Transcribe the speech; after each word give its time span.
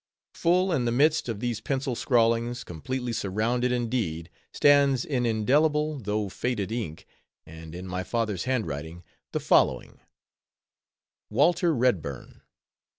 Full 0.33 0.71
in 0.71 0.85
the 0.85 0.91
midst 0.91 1.29
of 1.29 1.41
these 1.41 1.61
pencil 1.61 1.93
scrawlings, 1.95 2.63
completely 2.63 3.13
surrounded 3.13 3.71
indeed, 3.71 4.31
stands 4.51 5.05
in 5.05 5.27
indelible, 5.27 5.99
though 5.99 6.27
faded 6.27 6.71
ink, 6.71 7.05
and 7.45 7.75
in 7.75 7.85
my 7.85 8.03
father's 8.03 8.45
hand 8.45 8.65
writing, 8.65 9.03
the 9.31 9.39
following:— 9.39 9.99
WALTER 11.29 11.71
REDBURN. 11.75 12.41